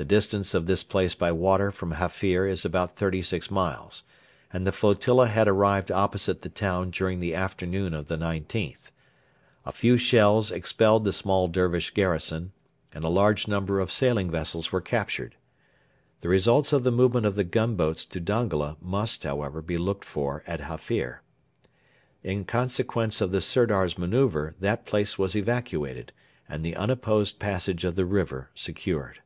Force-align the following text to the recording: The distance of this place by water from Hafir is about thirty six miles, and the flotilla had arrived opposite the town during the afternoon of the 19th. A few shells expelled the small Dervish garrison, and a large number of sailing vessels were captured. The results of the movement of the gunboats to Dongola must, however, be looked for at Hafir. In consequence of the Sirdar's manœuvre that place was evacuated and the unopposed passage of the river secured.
The 0.00 0.04
distance 0.04 0.54
of 0.54 0.66
this 0.68 0.84
place 0.84 1.16
by 1.16 1.32
water 1.32 1.72
from 1.72 1.90
Hafir 1.90 2.46
is 2.46 2.64
about 2.64 2.94
thirty 2.94 3.20
six 3.20 3.50
miles, 3.50 4.04
and 4.52 4.64
the 4.64 4.70
flotilla 4.70 5.26
had 5.26 5.48
arrived 5.48 5.90
opposite 5.90 6.42
the 6.42 6.48
town 6.48 6.92
during 6.92 7.18
the 7.18 7.34
afternoon 7.34 7.94
of 7.94 8.06
the 8.06 8.16
19th. 8.16 8.92
A 9.66 9.72
few 9.72 9.98
shells 9.98 10.52
expelled 10.52 11.02
the 11.02 11.12
small 11.12 11.48
Dervish 11.48 11.90
garrison, 11.94 12.52
and 12.94 13.02
a 13.02 13.08
large 13.08 13.48
number 13.48 13.80
of 13.80 13.90
sailing 13.90 14.30
vessels 14.30 14.70
were 14.70 14.80
captured. 14.80 15.34
The 16.20 16.28
results 16.28 16.72
of 16.72 16.84
the 16.84 16.92
movement 16.92 17.26
of 17.26 17.34
the 17.34 17.42
gunboats 17.42 18.06
to 18.06 18.20
Dongola 18.20 18.76
must, 18.80 19.24
however, 19.24 19.60
be 19.60 19.78
looked 19.78 20.04
for 20.04 20.44
at 20.46 20.60
Hafir. 20.60 21.22
In 22.22 22.44
consequence 22.44 23.20
of 23.20 23.32
the 23.32 23.40
Sirdar's 23.40 23.94
manœuvre 23.94 24.54
that 24.60 24.86
place 24.86 25.18
was 25.18 25.34
evacuated 25.34 26.12
and 26.48 26.64
the 26.64 26.76
unopposed 26.76 27.40
passage 27.40 27.84
of 27.84 27.96
the 27.96 28.06
river 28.06 28.50
secured. 28.54 29.22